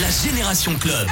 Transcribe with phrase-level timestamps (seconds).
[0.00, 1.08] La Génération Club.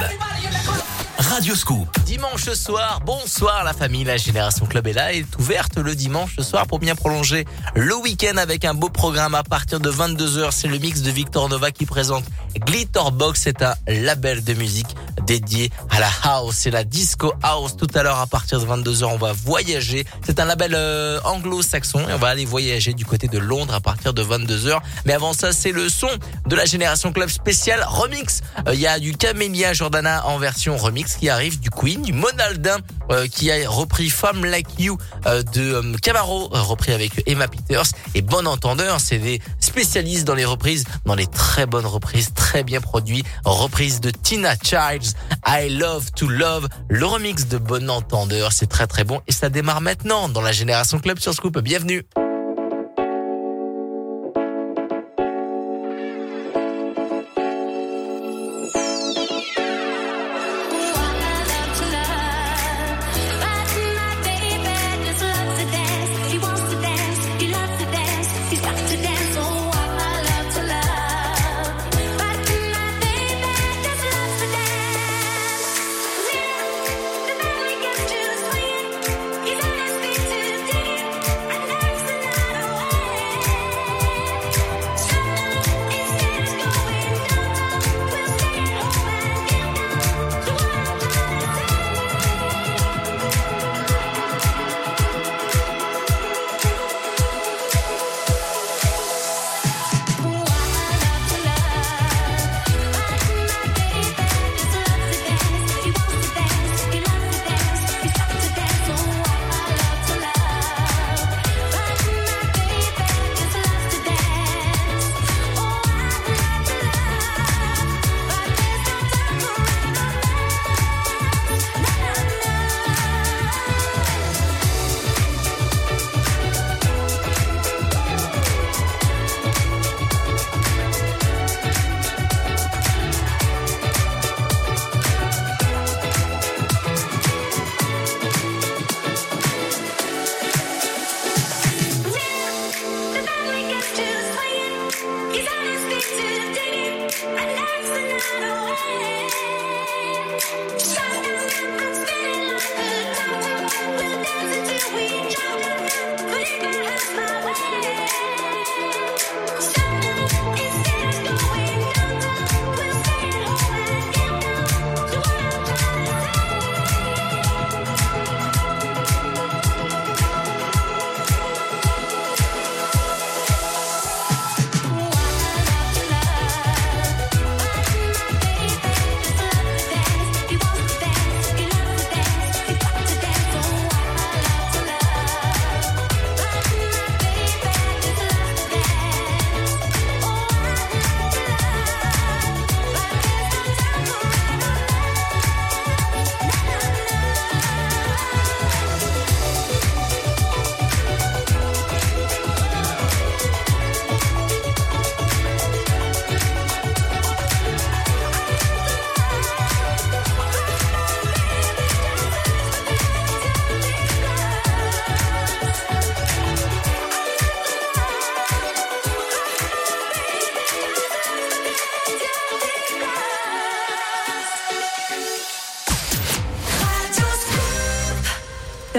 [1.19, 1.87] Radio Scoop.
[2.05, 6.65] Dimanche soir, bonsoir la famille, la Génération Club est là, est ouverte le dimanche soir
[6.65, 10.51] pour bien prolonger le week-end avec un beau programme à partir de 22h.
[10.51, 12.23] C'est le mix de Victor Nova qui présente
[12.57, 14.95] Glitterbox, c'est un label de musique
[15.29, 17.77] dédié à la house, c'est la disco house.
[17.77, 20.03] Tout à l'heure à partir de 22h, on va voyager.
[20.25, 23.79] C'est un label euh, anglo-saxon et on va aller voyager du côté de Londres à
[23.79, 24.79] partir de 22h.
[25.05, 26.09] Mais avant ça, c'est le son
[26.47, 28.41] de la Génération Club spécial remix.
[28.67, 32.11] Euh, Il y a du Camélia Jordana en version remix qui arrive, du Queen, du
[32.13, 32.79] Monaldin
[33.11, 37.87] euh, qui a repris Femme Like You euh, de euh, Camaro, repris avec Emma Peters.
[38.13, 42.63] Et bon entendeur, c'est des spécialistes dans les reprises, dans les très bonnes reprises, très
[42.63, 43.23] bien produits.
[43.45, 48.87] Reprise de Tina Childs, I Love to Love, le remix de Bon entendeur, c'est très
[48.87, 49.21] très bon.
[49.27, 51.59] Et ça démarre maintenant dans la Génération Club sur Scoop.
[51.59, 52.05] Bienvenue.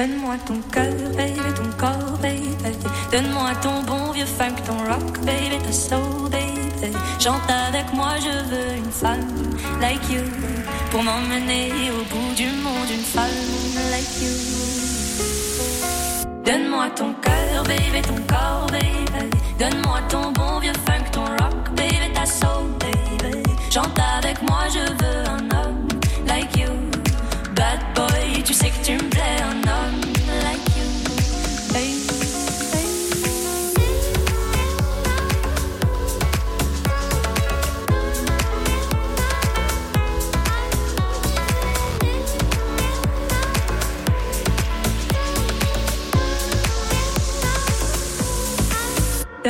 [0.00, 2.48] Donne-moi ton cœur, baby, ton corps, baby.
[3.12, 6.96] Donne-moi ton bon vieux funk, ton rock, baby, ta soul, baby.
[7.18, 9.28] Chante avec moi, je veux une femme
[9.78, 10.22] like you.
[10.90, 13.28] Pour m'emmener au bout du monde, une femme
[13.90, 14.32] like you.
[16.46, 19.28] Donne-moi ton cœur, baby, ton corps, baby.
[19.58, 23.42] Donne-moi ton bon vieux funk, ton rock, baby, ta soul, baby.
[23.68, 25.88] Chante avec moi, je veux un homme
[26.26, 26.70] like you.
[27.54, 29.69] Bad boy, tu sais que tu me plais, un homme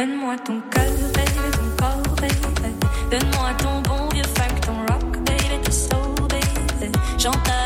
[0.00, 2.74] Donne-moi ton cœur, baby, ton corps, baby.
[3.10, 6.90] Donne-moi ton bon vieux funk, ton rock, baby, ta soul, baby.
[7.18, 7.59] Chante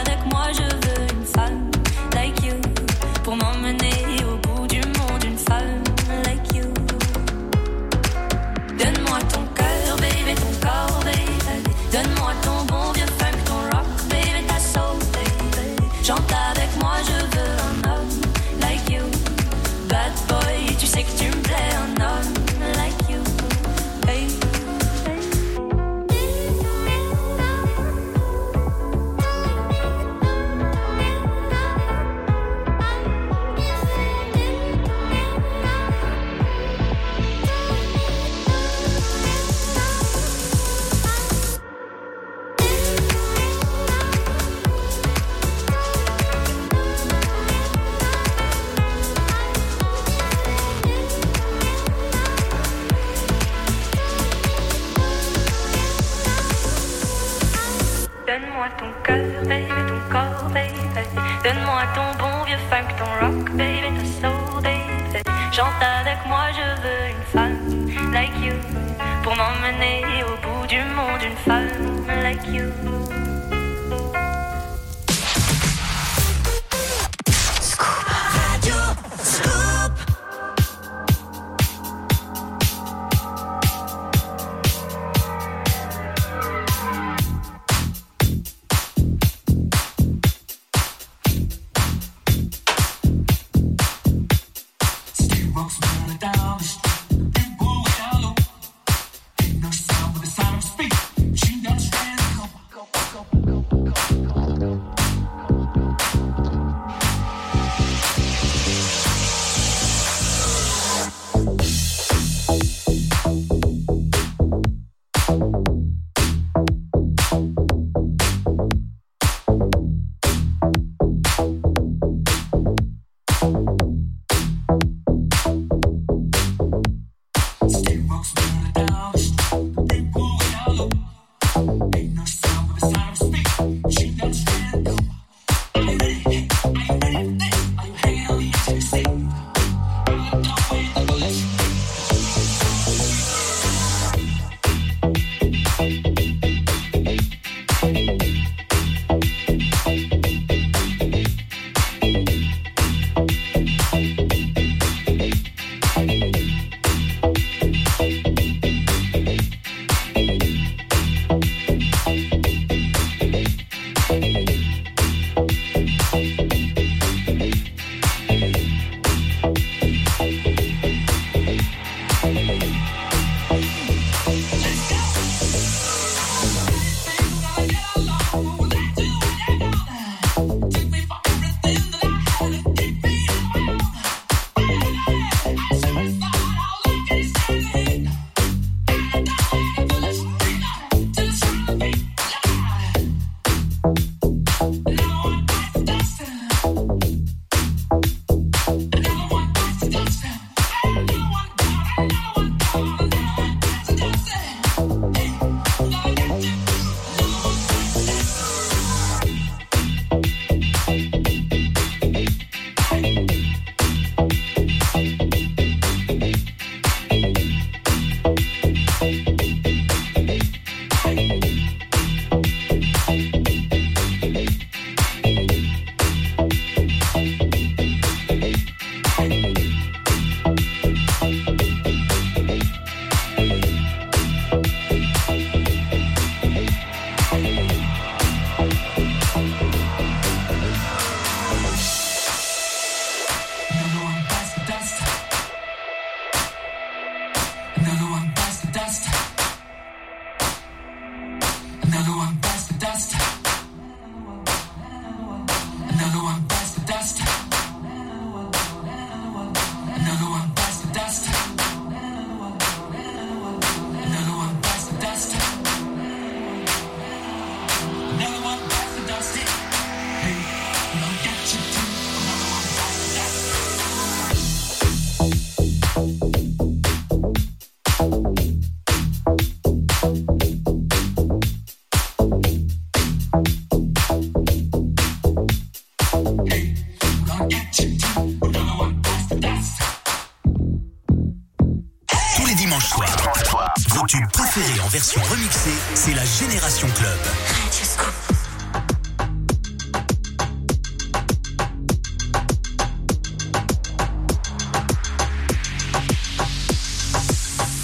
[294.61, 297.18] version remixée, c'est la Génération Club.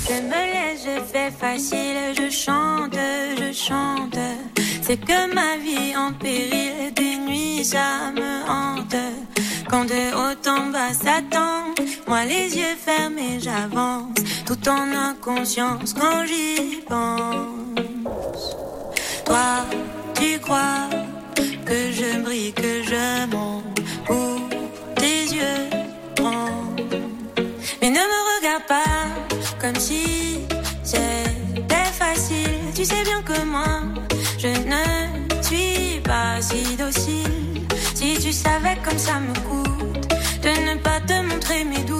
[0.06, 4.18] Je me laisse, je fais facile, je chante, je chante.
[4.82, 8.96] C'est que ma vie en péril, des nuits ça me hante.
[9.68, 11.74] Quand de haut en bas s'attend,
[12.06, 13.99] moi les yeux fermés j'avance,
[14.50, 18.56] tout en inconscience quand j'y pense.
[19.24, 19.64] Toi,
[20.18, 20.90] tu crois
[21.64, 24.40] que je brille, que je monte pour
[24.96, 25.70] tes yeux
[26.16, 26.66] grands.
[27.80, 29.06] Mais ne me regarde pas
[29.60, 30.40] comme si
[30.82, 32.58] c'était facile.
[32.74, 33.82] Tu sais bien que moi,
[34.36, 37.68] je ne suis pas si docile.
[37.94, 40.08] Si tu savais comme ça me coûte
[40.42, 41.99] de ne pas te montrer mes doutes,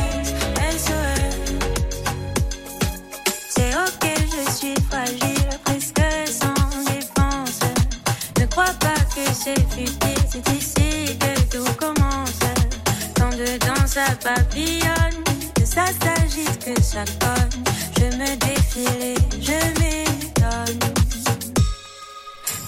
[14.21, 15.23] Papillonne,
[15.55, 17.63] que ça s'agite, que ça cogne.
[17.97, 20.79] Je me défile et je m'étonne.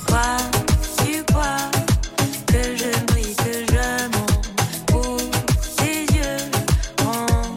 [0.08, 0.38] Quoi,
[1.06, 1.70] tu crois
[2.48, 4.48] que je brille, que je monte
[4.88, 5.18] pour
[5.78, 6.38] tes yeux
[7.04, 7.56] ronds.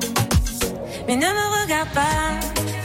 [1.06, 2.30] Mais ne me regarde pas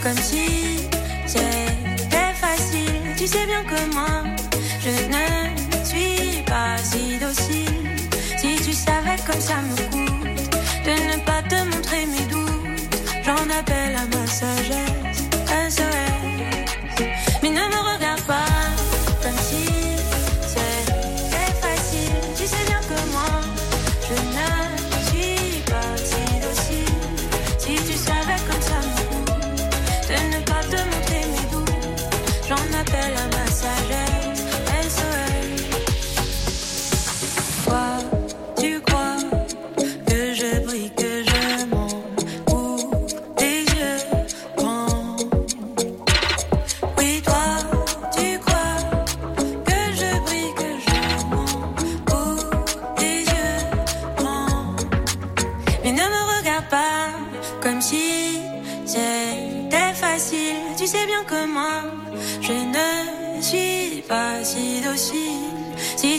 [0.02, 0.88] comme si
[1.26, 3.00] c'était facile.
[3.16, 4.24] Tu sais bien que moi,
[4.80, 7.98] je ne suis pas si docile.
[8.38, 10.11] Si tu savais comme ça me coûte
[11.32, 15.20] pas te montrer mes doutes, j'en appelle à ma sagesse.
[15.68, 16.51] SOS.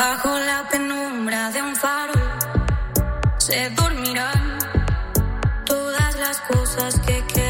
[0.00, 2.14] Bajo la penumbra de un faro
[3.36, 4.56] se dormirán
[5.66, 7.49] todas las cosas que quedaron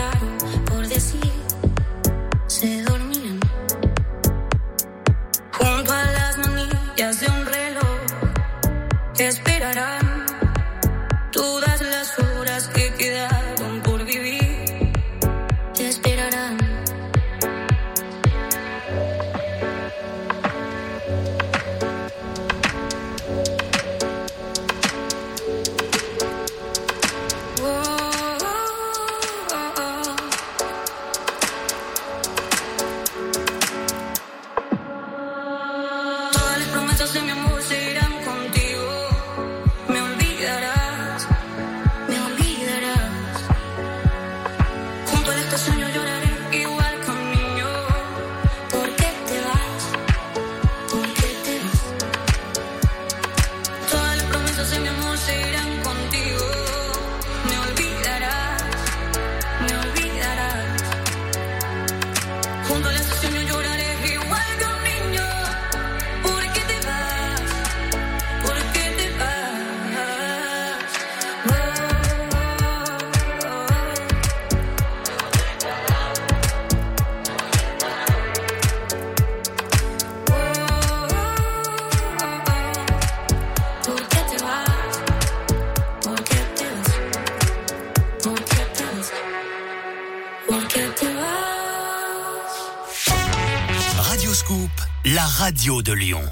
[95.50, 96.22] radio de Lyon.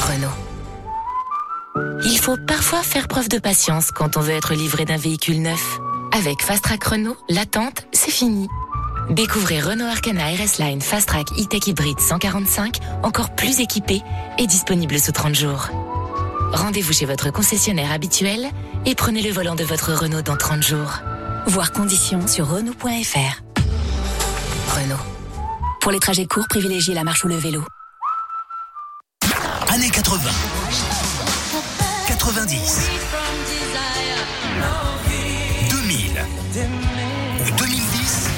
[0.00, 0.30] Renault.
[2.02, 5.78] Il faut parfois faire preuve de patience quand on veut être livré d'un véhicule neuf.
[6.16, 8.48] Avec Fast Track Renault, l'attente, c'est fini.
[9.10, 14.00] Découvrez Renault Arcana RS Line Fast Track E-Tech Hybrid 145, encore plus équipé
[14.38, 15.68] et disponible sous 30 jours.
[16.54, 18.48] Rendez-vous chez votre concessionnaire habituel
[18.86, 21.00] et prenez le volant de votre Renault dans 30 jours.
[21.44, 23.42] Voir conditions sur Renault.fr.
[24.74, 25.07] Renault.
[25.88, 27.64] Pour les trajets courts, privilégiez la marche ou le vélo.
[29.68, 30.30] Années 80.
[32.08, 32.90] 90.
[35.70, 36.26] 2000.
[37.40, 38.28] Ou 2010.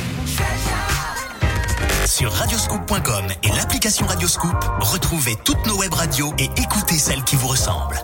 [2.06, 7.48] Sur radioscoop.com et l'application Radioscoop, retrouvez toutes nos web radios et écoutez celles qui vous
[7.48, 7.98] ressemblent.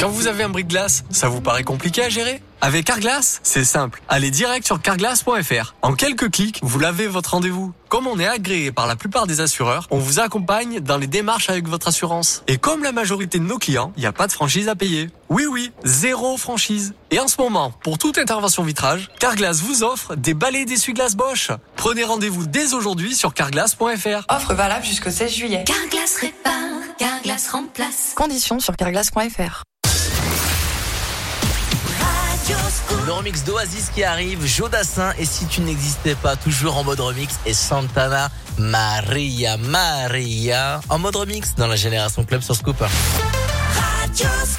[0.00, 2.40] Quand vous avez un bris de glace, ça vous paraît compliqué à gérer?
[2.64, 4.00] Avec Carglass, c'est simple.
[4.08, 5.74] Allez direct sur carglass.fr.
[5.82, 7.74] En quelques clics, vous lavez votre rendez-vous.
[7.90, 11.50] Comme on est agréé par la plupart des assureurs, on vous accompagne dans les démarches
[11.50, 12.42] avec votre assurance.
[12.46, 15.10] Et comme la majorité de nos clients, il n'y a pas de franchise à payer.
[15.28, 16.94] Oui oui, zéro franchise.
[17.10, 21.50] Et en ce moment, pour toute intervention vitrage, Carglass vous offre des balais d'essuie-glace Bosch.
[21.76, 24.24] Prenez rendez-vous dès aujourd'hui sur carglass.fr.
[24.30, 25.64] Offre valable jusqu'au 16 juillet.
[25.66, 28.14] Carglass répare, Carglass remplace.
[28.16, 29.64] Conditions sur carglass.fr.
[33.06, 37.34] Le remix d'Oasis qui arrive, Jodassin et si tu n'existais pas, toujours en mode remix
[37.44, 42.80] et Santana Maria Maria en mode remix dans la génération club sur Scoop.
[42.80, 44.56] Ladies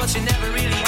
[0.00, 0.79] but you never really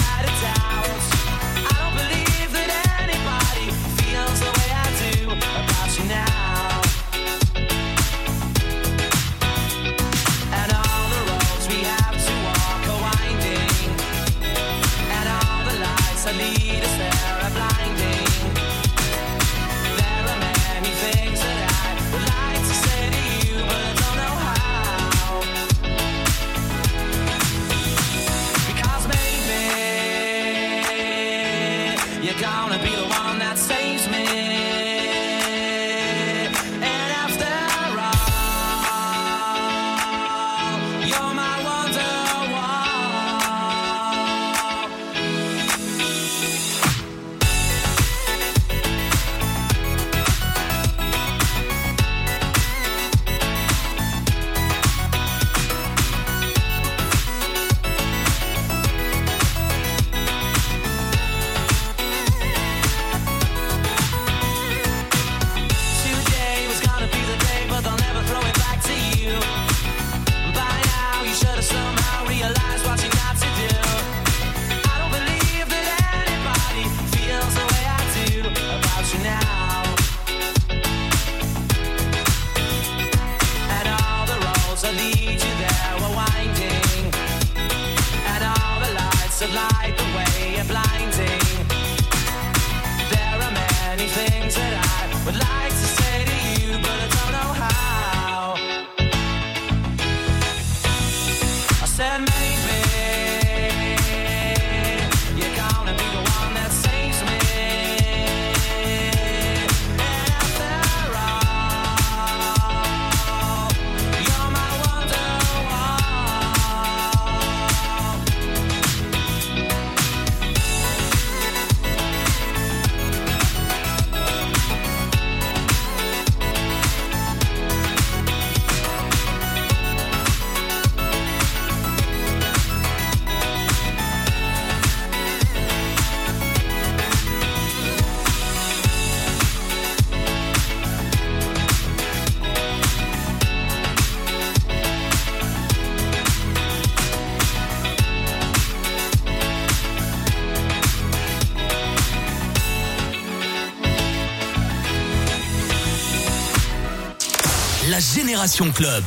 [158.43, 159.05] Génération Club.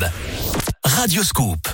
[0.85, 1.64] Radio Scoop.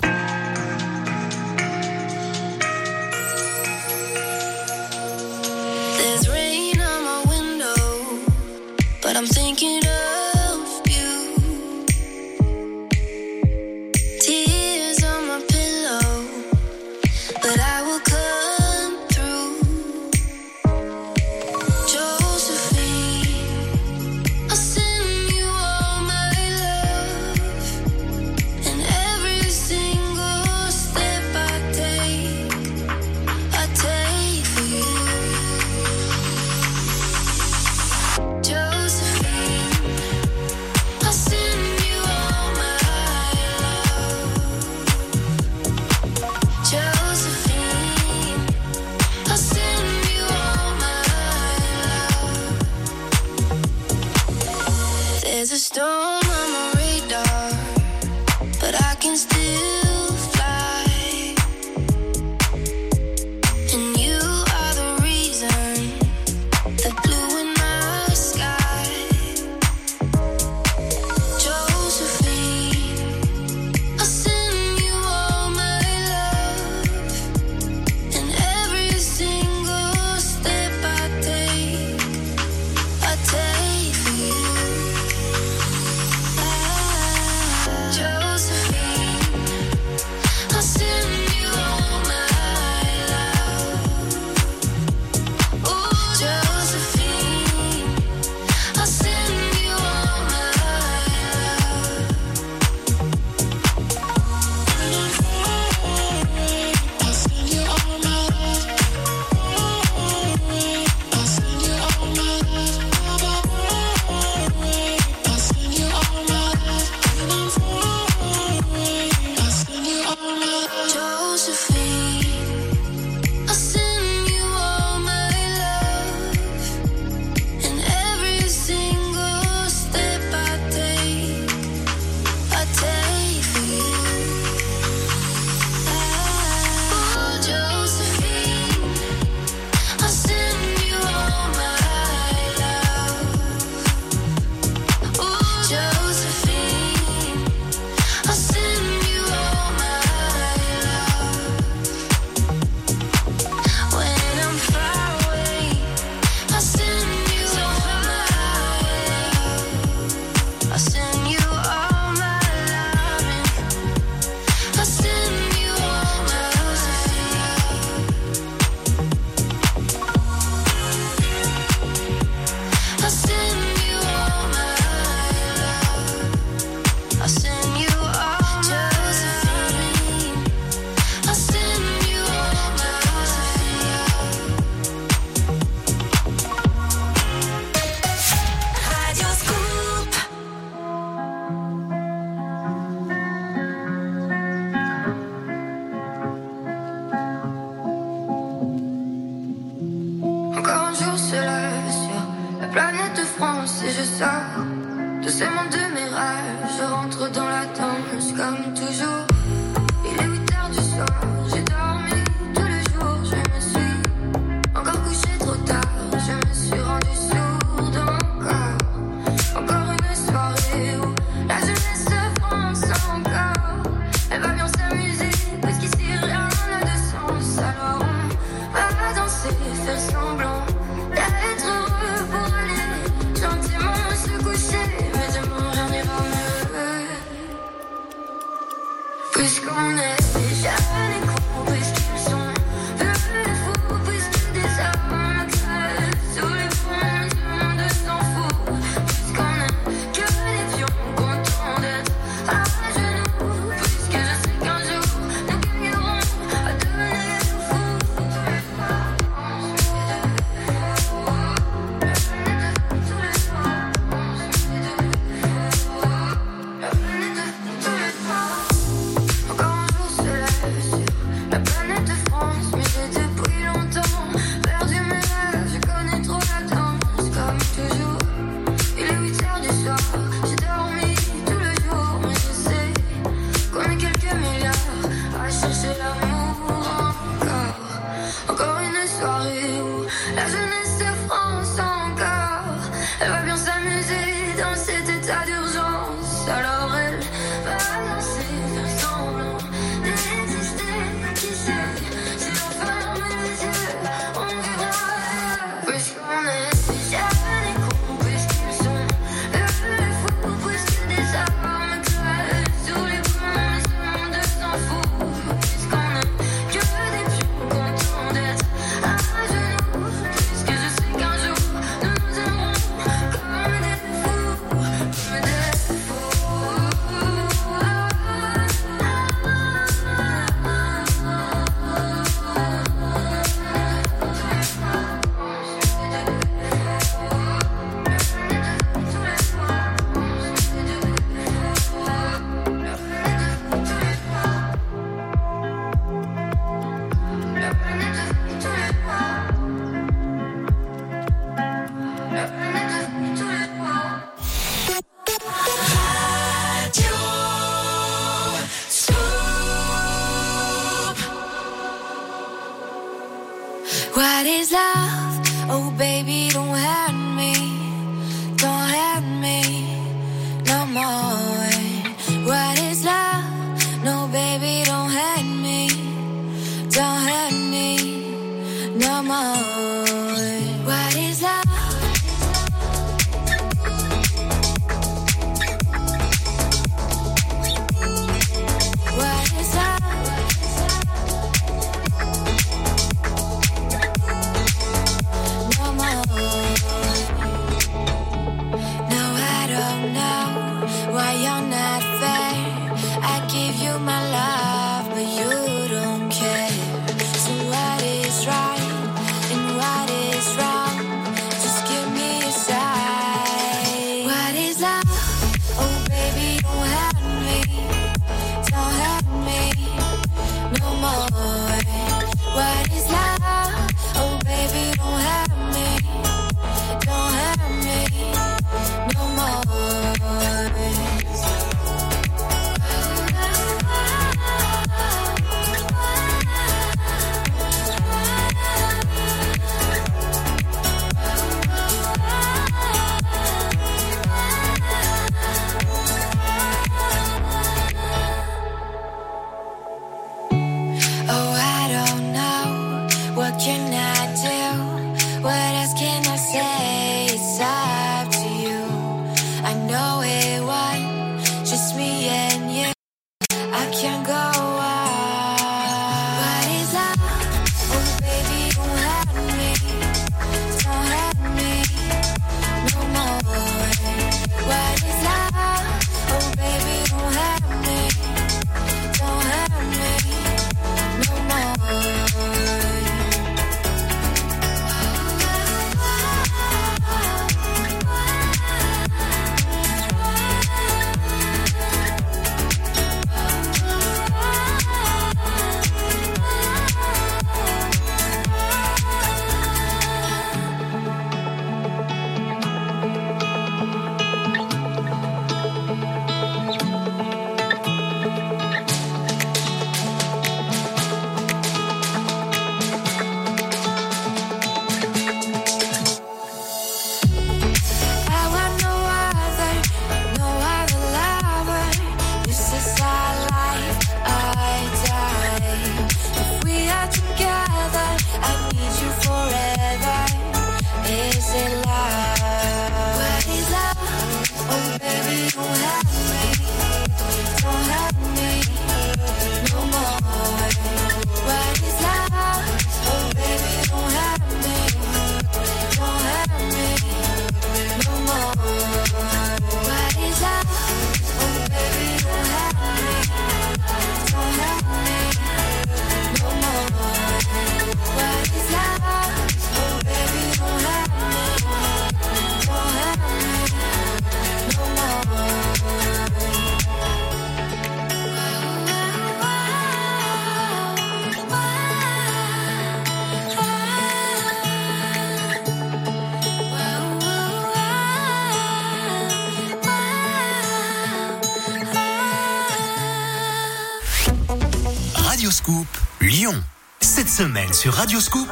[588.01, 588.49] Radioscoop,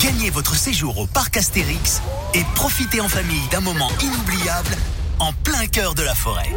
[0.00, 2.00] gagnez votre séjour au parc Astérix
[2.32, 4.74] et profitez en famille d'un moment inoubliable
[5.18, 6.50] en plein cœur de la forêt.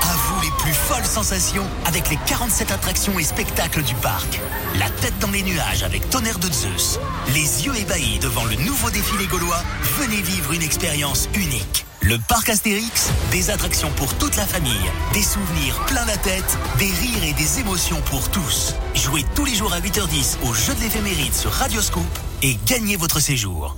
[0.00, 4.40] À vous les plus folles sensations avec les 47 attractions et spectacles du parc.
[4.78, 7.00] La tête dans les nuages avec tonnerre de Zeus.
[7.34, 9.64] Les yeux ébahis devant le nouveau défilé gaulois.
[9.98, 11.77] Venez vivre une expérience unique.
[12.08, 14.72] Le parc Astérix, des attractions pour toute la famille,
[15.12, 18.74] des souvenirs plein la tête, des rires et des émotions pour tous.
[18.94, 22.06] Jouez tous les jours à 8h10 au jeu de l'éphéméride sur Radioscoop
[22.40, 23.76] et gagnez votre séjour.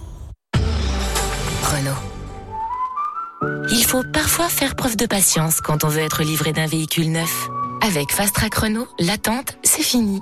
[1.65, 1.91] Renault.
[3.73, 7.49] Il faut parfois faire preuve de patience quand on veut être livré d'un véhicule neuf.
[7.85, 10.21] Avec Fast Track Renault, l'attente, c'est fini.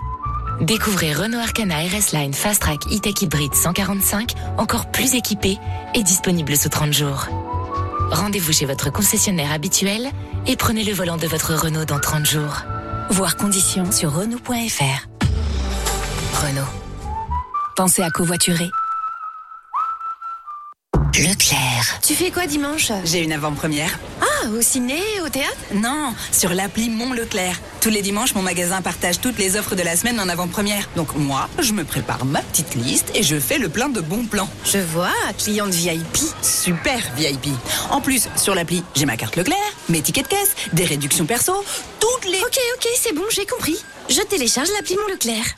[0.62, 5.58] Découvrez Renault Arcana RS Line Fast Track E-Tech Hybrid 145, encore plus équipé
[5.94, 7.28] et disponible sous 30 jours.
[8.10, 10.10] Rendez-vous chez votre concessionnaire habituel
[10.46, 12.62] et prenez le volant de votre Renault dans 30 jours.
[13.10, 15.08] Voir conditions sur Renault.fr.
[16.34, 16.68] Renault.
[17.76, 18.70] Pensez à covoiturer.
[21.14, 22.00] Leclerc.
[22.02, 22.92] Tu fais quoi dimanche?
[23.04, 23.98] J'ai une avant-première.
[24.22, 25.56] Ah, au ciné, au théâtre?
[25.74, 27.60] Non, sur l'appli Mon Leclerc.
[27.80, 30.88] Tous les dimanches, mon magasin partage toutes les offres de la semaine en avant-première.
[30.96, 34.24] Donc moi, je me prépare ma petite liste et je fais le plein de bons
[34.24, 34.48] plans.
[34.64, 36.18] Je vois, cliente VIP.
[36.42, 37.48] Super VIP.
[37.90, 39.56] En plus, sur l'appli, j'ai ma carte Leclerc,
[39.88, 41.52] mes tickets de caisse, des réductions perso,
[42.00, 42.38] toutes les...
[42.38, 43.76] Ok, ok, c'est bon, j'ai compris.
[44.08, 45.56] Je télécharge l'appli Mon Leclerc.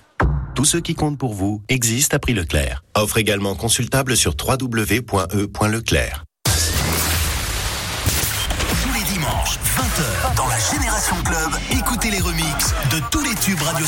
[0.54, 2.82] Tout ce qui compte pour vous existe à prix Leclerc.
[2.94, 6.24] Offre également consultable sur www.e.leclerc.
[9.40, 13.60] Tous les dimanches, 20h, dans la Génération Club, écoutez les remixes de tous les tubes
[13.62, 13.86] Radio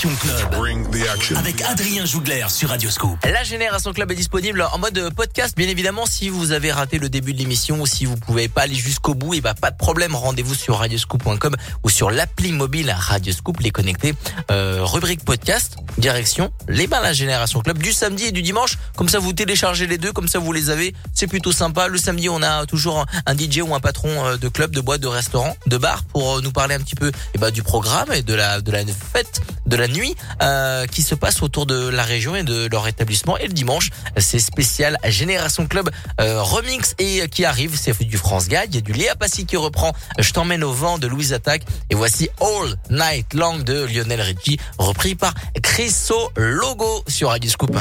[0.00, 1.36] Génération Club.
[1.36, 3.18] Avec Adrien Jougler sur Radio Scoop.
[3.22, 5.54] La Génération Club est disponible en mode podcast.
[5.58, 8.62] Bien évidemment, si vous avez raté le début de l'émission ou si vous pouvez pas
[8.62, 10.14] aller jusqu'au bout, et bah pas de problème.
[10.14, 14.14] Rendez-vous sur radioscoop.com ou sur l'appli mobile Radioscoop, les connectés.
[14.50, 18.78] Euh, rubrique podcast, direction les bains La Génération Club du samedi et du dimanche.
[18.96, 20.94] Comme ça, vous téléchargez les deux, comme ça vous les avez.
[21.12, 21.88] C'est plutôt sympa.
[21.88, 25.02] Le samedi, on a toujours un DJ ou un patron euh, de club, de boîte,
[25.02, 28.12] de restaurant, de bar pour euh, nous parler un petit peu et bah, du programme
[28.12, 31.88] et de la de la fête de la nuit euh, qui se passe autour de
[31.88, 33.38] la région et de leur établissement.
[33.38, 35.88] Et le dimanche, c'est spécial Génération Club
[36.20, 38.66] euh, remix et qui arrive, c'est du France Gall.
[38.68, 41.62] Il y a du Léa Passy qui reprend Je t'emmène au vent de Louise Attaque.
[41.88, 47.74] Et voici All Night Long de Lionel Richie, repris par Chriso Logo sur Radio Scoop.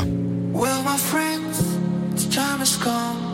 [0.54, 1.64] Well, my friends,
[2.16, 3.30] the time has come.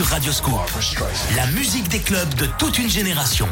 [0.00, 0.70] Radio Radioscope.
[1.36, 3.48] La musique des clubs de toute une génération.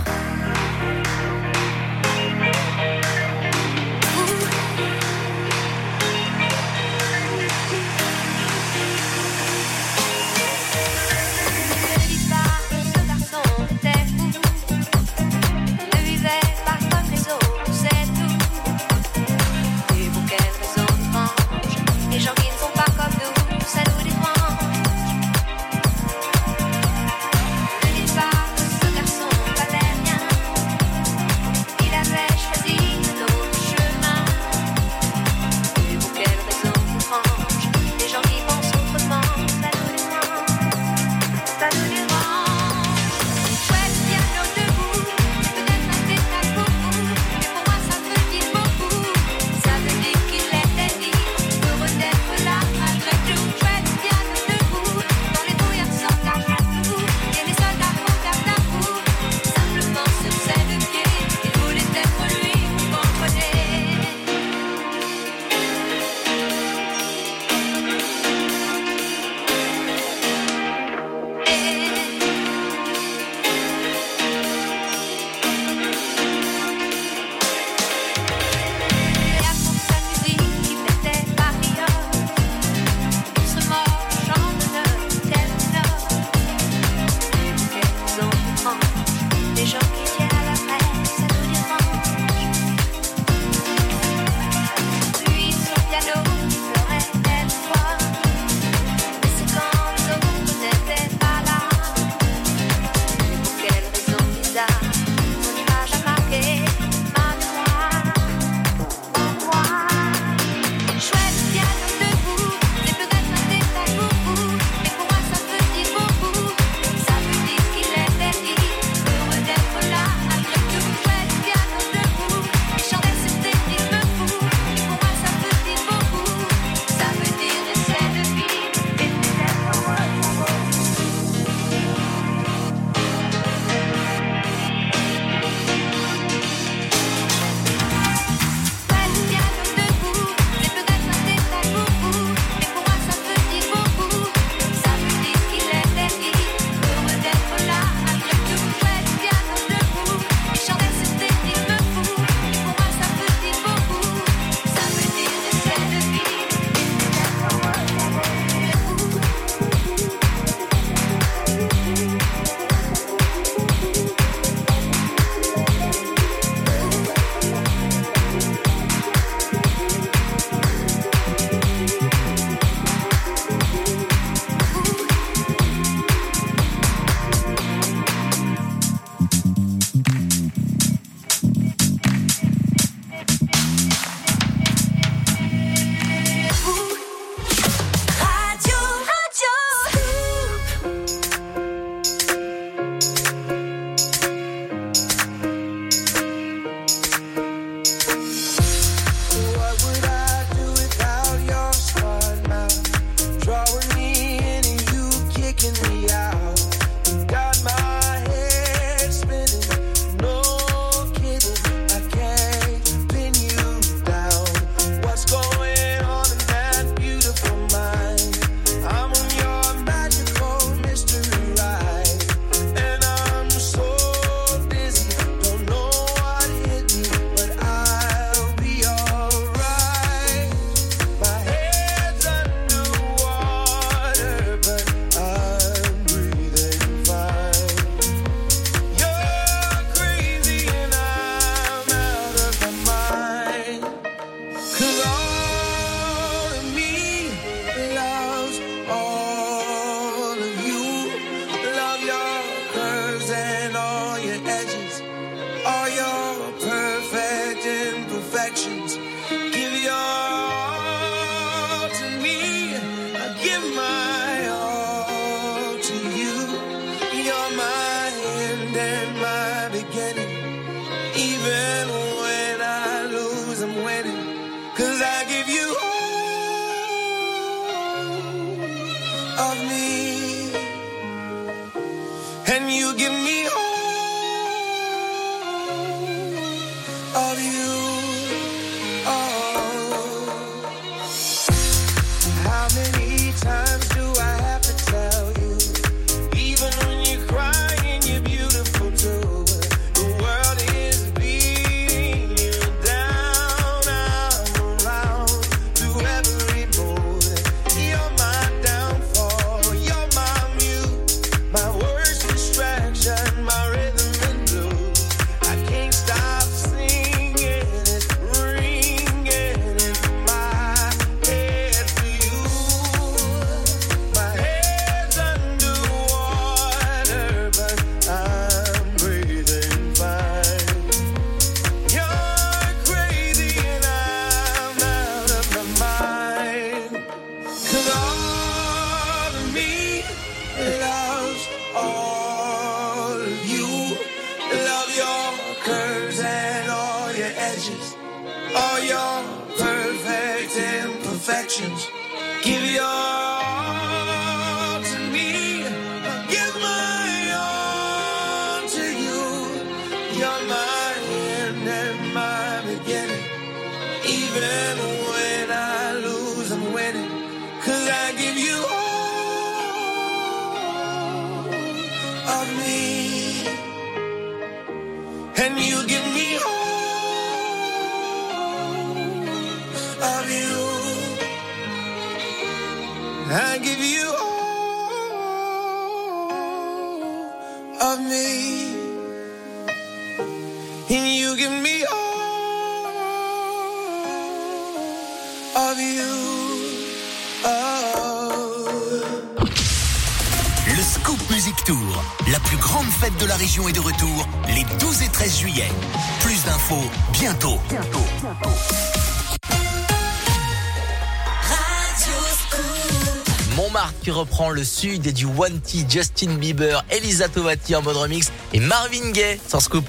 [413.58, 417.96] Montmartre qui reprend le sud et du One T, Justin Bieber, Elisa Tovati en mode
[417.96, 419.88] remix et Marvin Gaye sans scoop.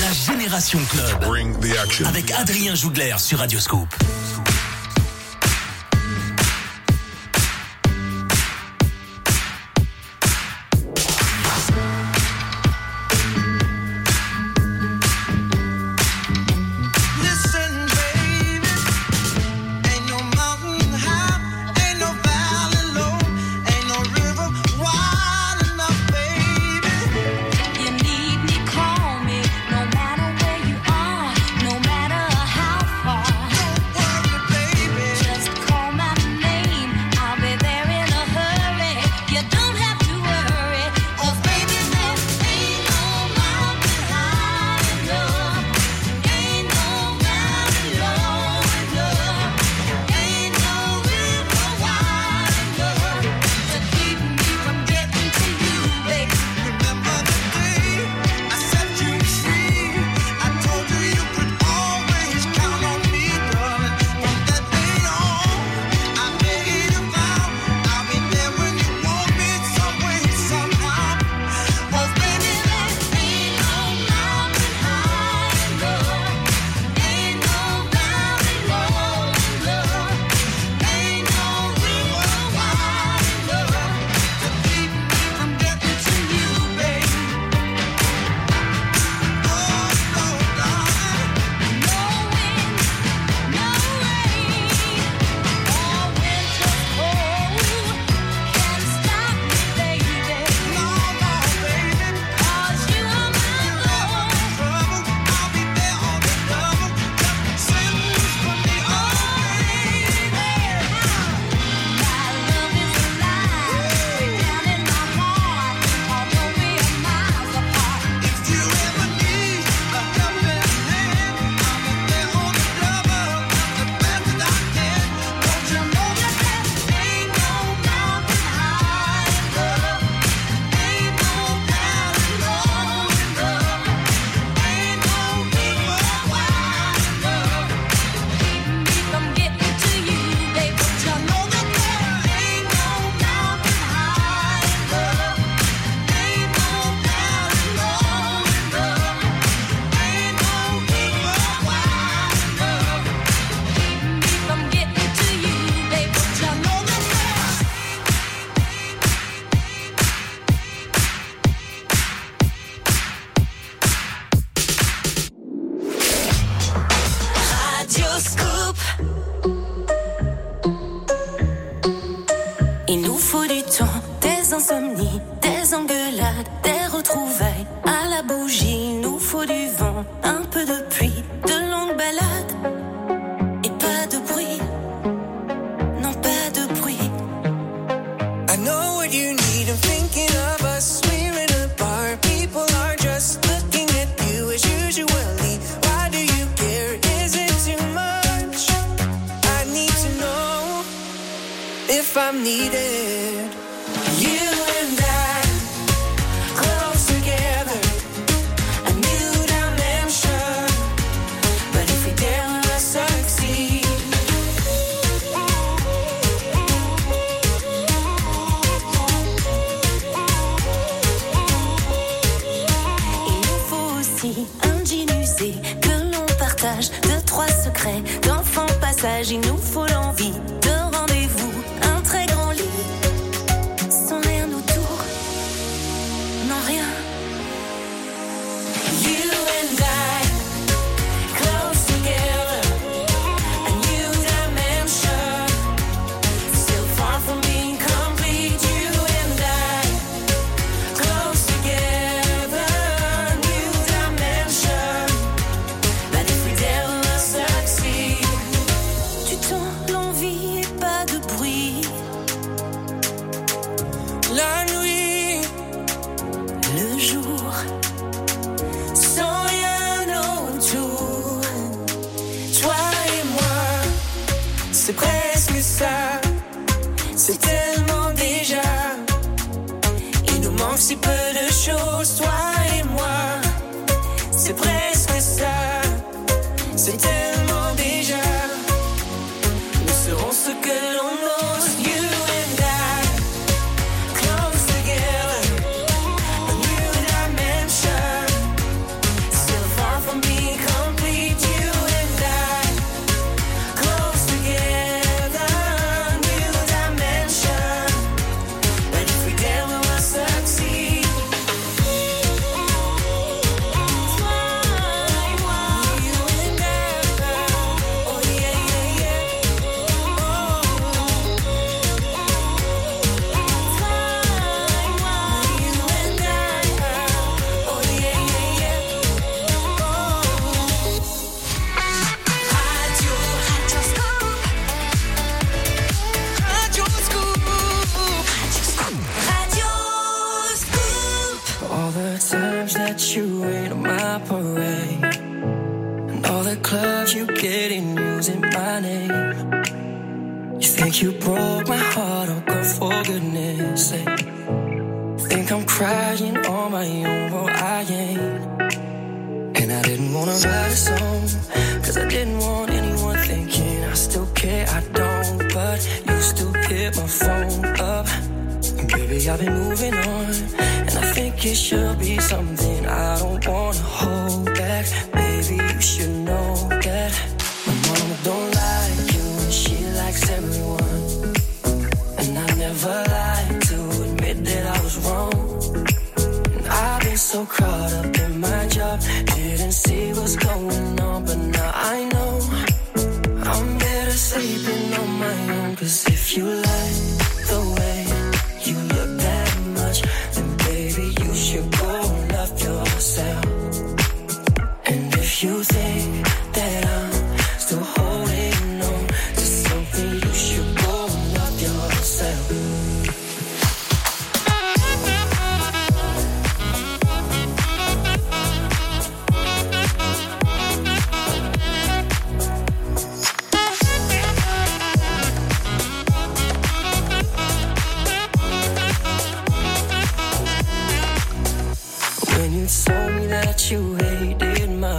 [0.00, 1.24] La Génération Club
[2.06, 3.94] avec Adrien Jougler sur Radioscope.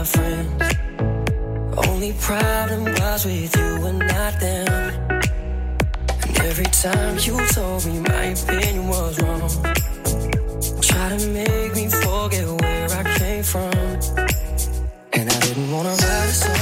[0.02, 0.64] my friends.
[1.88, 4.68] Only problem was with you and not them.
[6.24, 9.50] And every time you told me my opinion was wrong,
[10.82, 13.74] try to make me forget where I came from.
[15.14, 16.61] And I didn't wanna write a song.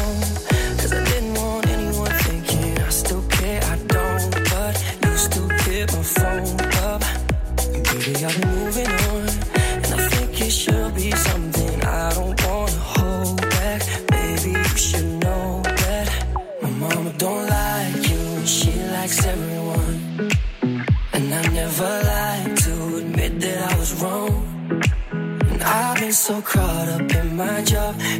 [27.39, 28.18] my job.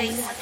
[0.00, 0.39] place.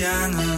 [0.00, 0.51] À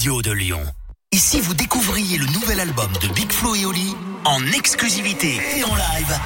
[0.00, 0.62] radio de Lyon.
[1.12, 3.94] Et si vous découvriez le nouvel album de Big Flo et Oli
[4.24, 6.18] en exclusivité et en live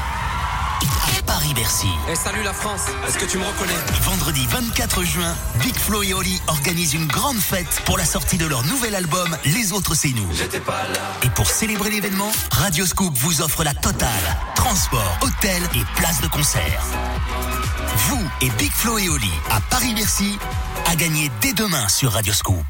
[0.85, 3.75] à Paris-Bercy Et salut la France, est-ce que tu me reconnais?
[4.03, 8.47] Vendredi 24 juin, Big Flo et Oli organisent une grande fête pour la sortie de
[8.47, 10.31] leur nouvel album Les Autres C'est Nous.
[11.25, 14.37] Et pour célébrer l'événement, Radio Scoop vous offre la totale.
[14.55, 16.81] Transport, hôtel et place de concert.
[17.97, 20.39] Vous et Big Flo et Oli à Paris-Bercy
[20.87, 22.65] à gagner dès demain sur Radio Scoop.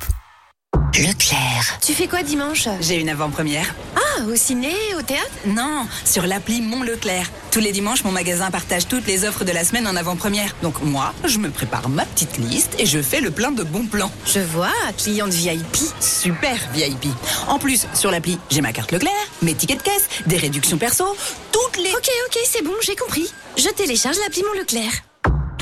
[1.05, 1.81] Leclerc.
[1.85, 3.75] Tu fais quoi dimanche J'ai une avant-première.
[3.95, 7.31] Ah, au ciné, au théâtre Non, sur l'appli Mon Leclerc.
[7.51, 10.57] Tous les dimanches, mon magasin partage toutes les offres de la semaine en avant-première.
[10.63, 13.85] Donc moi, je me prépare ma petite liste et je fais le plein de bons
[13.85, 14.11] plans.
[14.25, 15.77] Je vois, cliente VIP.
[16.01, 17.09] Super VIP.
[17.49, 19.13] En plus, sur l'appli, j'ai ma carte Leclerc,
[19.43, 21.05] mes tickets de caisse, des réductions perso,
[21.53, 21.91] toutes les...
[21.91, 23.31] Ok, ok, c'est bon, j'ai compris.
[23.59, 25.03] Je télécharge l'appli Mon Leclerc.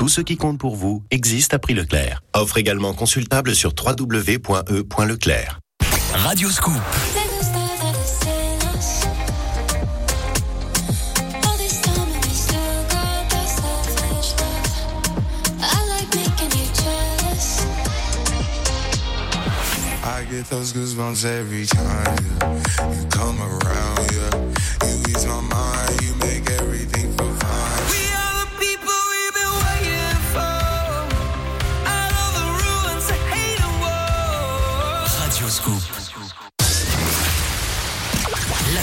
[0.03, 2.23] Tout ce qui compte pour vous existe à prix Leclerc.
[2.33, 5.59] Offre également consultable sur www.e.leclerc.
[6.13, 6.73] Radio Scoop.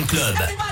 [0.00, 0.71] Club.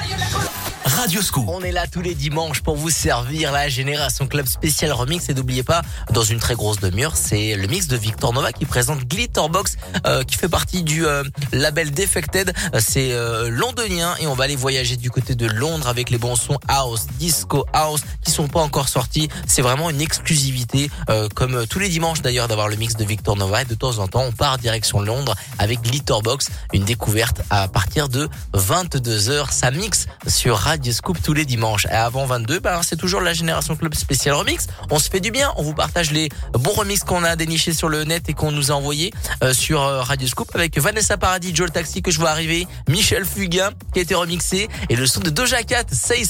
[1.49, 5.35] On est là tous les dimanches pour vous servir la Génération Club spécial remix et
[5.35, 9.05] n'oubliez pas, dans une très grosse demi-heure, c'est le mix de Victor Nova qui présente
[9.09, 12.53] Glitterbox euh, qui fait partie du euh, label Defected.
[12.75, 16.19] Euh, C'est euh, londonien et on va aller voyager du côté de Londres avec les
[16.19, 19.31] bons sons house, disco house qui sont pas encore sortis.
[19.47, 20.91] C'est vraiment une exclusivité
[21.35, 24.07] comme tous les dimanches d'ailleurs d'avoir le mix de Victor Nova et de temps en
[24.07, 29.51] temps on part direction Londres avec Glitterbox, une découverte à partir de 22h.
[29.51, 31.87] Ça mixe sur Radio Scoop tous les dimanches.
[31.87, 34.67] Et avant 22, ben, c'est toujours la Génération Club spécial remix.
[34.91, 35.53] On se fait du bien.
[35.57, 38.71] On vous partage les bons remixes qu'on a dénichés sur le net et qu'on nous
[38.71, 39.13] a envoyés
[39.43, 42.67] euh, sur euh, Radio Scoop avec Vanessa Paradis, Joe le Taxi que je vois arriver,
[42.89, 46.23] Michel Fugain qui a été remixé et le son de Doja Cat, Say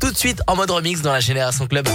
[0.00, 1.88] tout de suite en mode remix dans la Génération Club.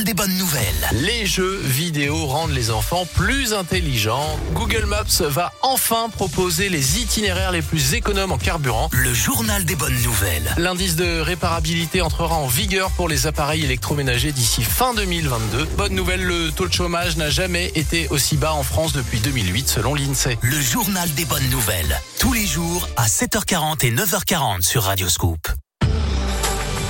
[0.00, 0.88] Journal des bonnes nouvelles.
[0.92, 4.38] Les jeux vidéo rendent les enfants plus intelligents.
[4.52, 8.88] Google Maps va enfin proposer les itinéraires les plus économes en carburant.
[8.92, 10.54] Le journal des bonnes nouvelles.
[10.58, 15.64] L'indice de réparabilité entrera en vigueur pour les appareils électroménagers d'ici fin 2022.
[15.76, 19.68] Bonne nouvelle, le taux de chômage n'a jamais été aussi bas en France depuis 2008
[19.68, 20.38] selon l'INSEE.
[20.40, 22.00] Le journal des bonnes nouvelles.
[22.18, 25.48] Tous les jours à 7h40 et 9h40 sur Radioscoop.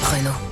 [0.02, 0.49] Renault.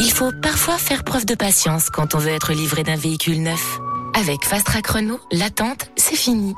[0.00, 3.80] Il faut parfois faire preuve de patience quand on veut être livré d'un véhicule neuf.
[4.14, 6.54] Avec Fast Track Renault, l'attente, c'est fini.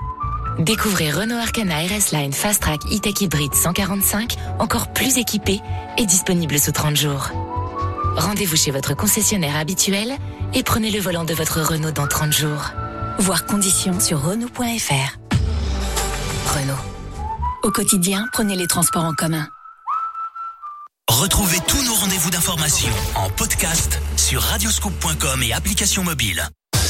[0.58, 5.60] Découvrez Renault Arcana RS Line Fast Track E-Tech Hybrid 145, encore plus équipé
[5.96, 7.30] et disponible sous 30 jours.
[8.16, 10.12] Rendez-vous chez votre concessionnaire habituel
[10.52, 12.72] et prenez le volant de votre Renault dans 30 jours.
[13.18, 15.18] Voir conditions sur Renault.fr.
[16.46, 16.74] Renault.
[17.62, 19.48] Au quotidien, prenez les transports en commun.
[21.20, 26.42] Retrouvez tous nos rendez-vous d'information en podcast sur radioscoop.com et application mobile.
[26.72, 26.80] Tous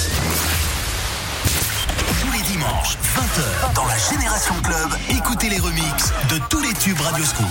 [2.32, 4.89] les dimanches, 20h, dans la Génération Club,
[5.19, 7.44] écoutez les remixes de tous les tubes Radioscoop.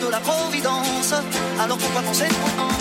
[0.00, 1.14] De la Providence.
[1.60, 2.26] Alors pourquoi penser?
[2.28, 2.77] pourtant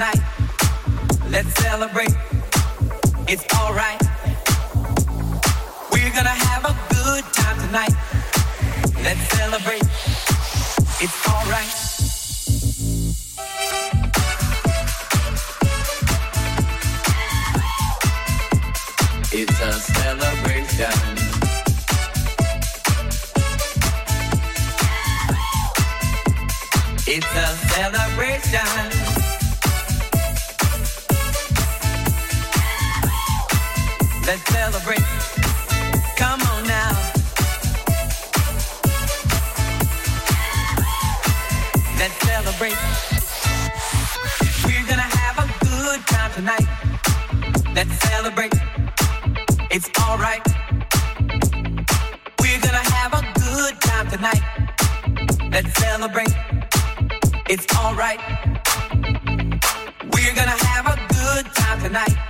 [0.00, 0.20] tonight.
[1.28, 2.14] Let's celebrate.
[3.28, 4.00] It's alright.
[5.92, 7.94] We're gonna have a good time tonight.
[9.04, 9.82] Let's celebrate.
[11.04, 11.74] It's alright.
[19.32, 20.96] It's a celebration.
[27.06, 28.99] It's a celebration.
[34.30, 35.02] Let's celebrate.
[36.16, 36.90] Come on now.
[41.98, 42.78] Let's celebrate.
[44.64, 46.68] We're gonna have a good time tonight.
[47.74, 48.54] Let's celebrate.
[49.68, 50.46] It's alright.
[52.38, 54.42] We're gonna have a good time tonight.
[55.50, 56.34] Let's celebrate.
[57.48, 58.20] It's alright.
[60.12, 62.29] We're gonna have a good time tonight.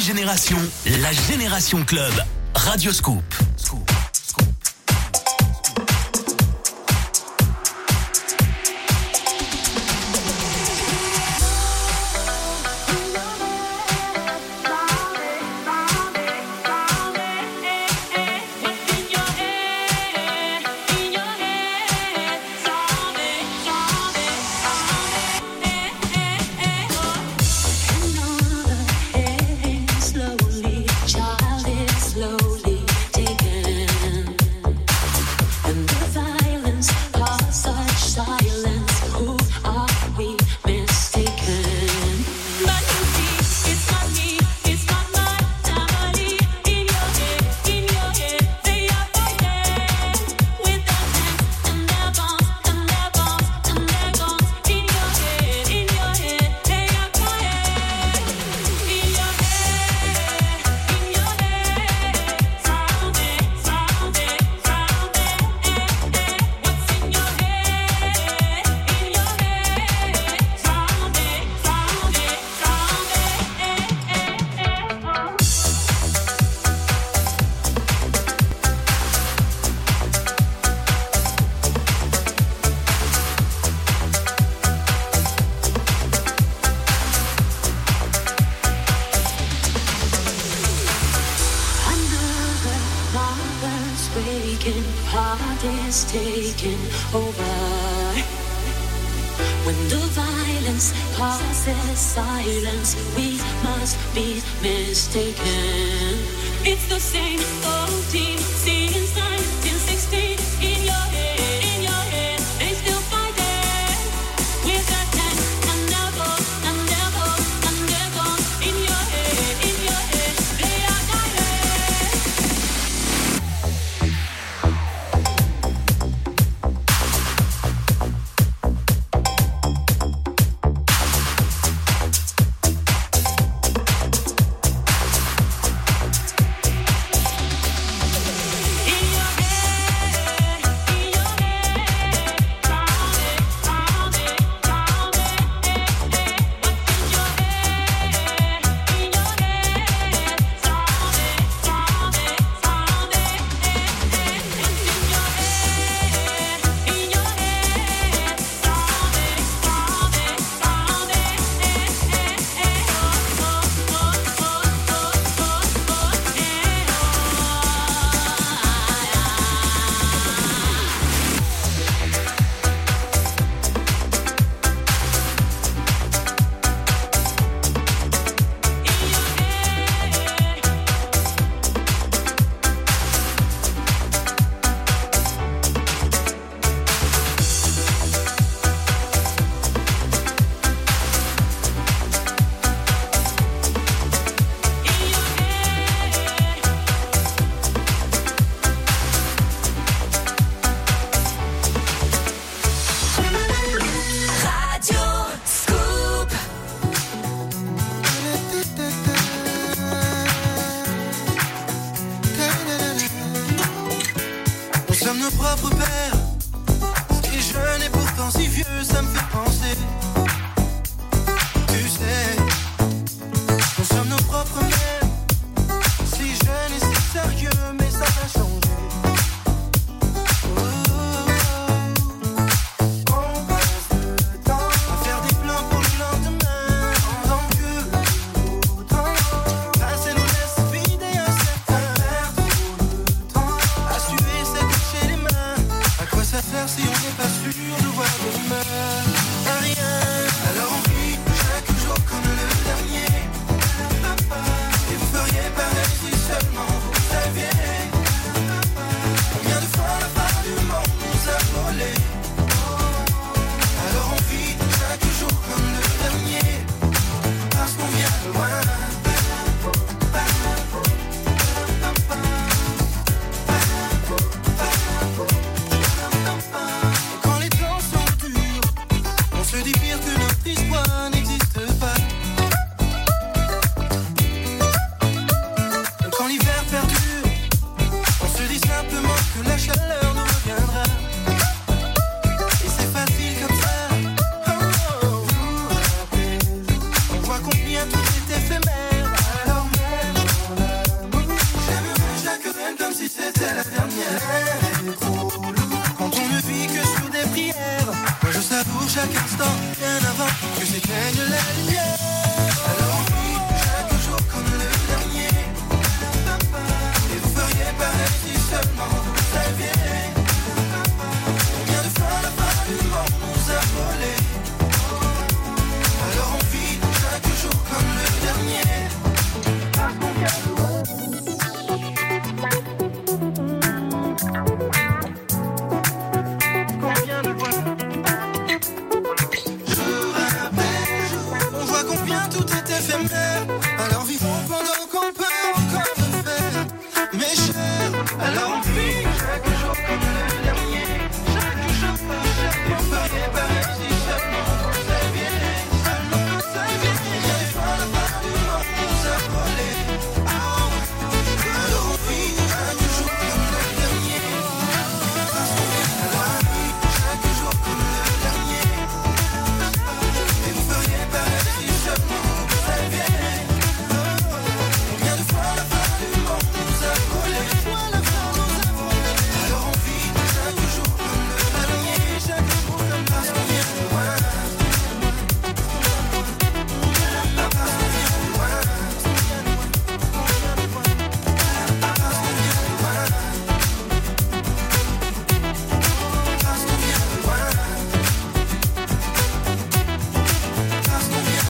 [0.00, 0.56] Génération,
[0.86, 2.12] la Génération Club.
[2.54, 3.39] Radio Scoop.